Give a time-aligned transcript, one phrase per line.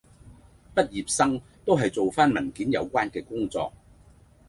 [0.73, 3.71] 畢業生都係做返文件有關嘅工作